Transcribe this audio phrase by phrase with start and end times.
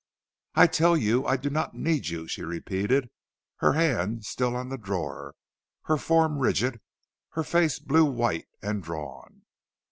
[0.55, 3.11] "I tell you I do not need you," she repeated,
[3.57, 5.35] her hand still on the drawer,
[5.83, 6.81] her form rigid,
[7.33, 9.43] her face blue white and drawn.